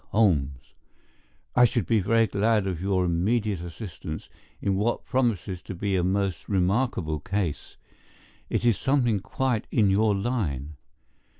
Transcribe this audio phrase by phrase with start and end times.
[0.13, 0.73] HOLMES:
[1.55, 6.03] I should be very glad of your immediate assistance in what promises to be a
[6.03, 7.77] most remarkable case.
[8.49, 10.73] It is something quite in your line.